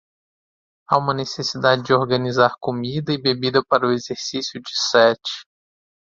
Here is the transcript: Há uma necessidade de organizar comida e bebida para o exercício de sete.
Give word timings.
Há 0.89 0.97
uma 0.97 1.13
necessidade 1.13 1.83
de 1.83 1.93
organizar 1.93 2.55
comida 2.59 3.13
e 3.13 3.21
bebida 3.21 3.63
para 3.63 3.85
o 3.87 3.91
exercício 3.91 4.59
de 4.59 4.71
sete. 4.73 5.31